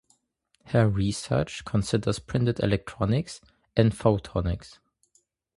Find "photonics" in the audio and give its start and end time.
3.91-4.79